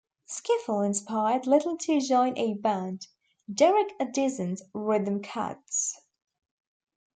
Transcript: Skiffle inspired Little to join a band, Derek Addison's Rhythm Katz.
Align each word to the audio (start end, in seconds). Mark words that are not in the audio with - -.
Skiffle 0.27 0.81
inspired 0.83 1.45
Little 1.45 1.77
to 1.77 2.01
join 2.01 2.35
a 2.35 2.55
band, 2.55 3.05
Derek 3.53 3.93
Addison's 3.99 4.63
Rhythm 4.73 5.21
Katz. 5.21 6.01